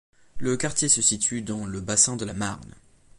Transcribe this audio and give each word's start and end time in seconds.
Le 0.39 0.57
quartier 0.57 0.89
se 0.89 0.99
situe 0.99 1.43
dans 1.43 1.67
le 1.67 1.79
bassin 1.79 2.15
de 2.15 2.25
la 2.25 2.33
Marne. 2.33 2.73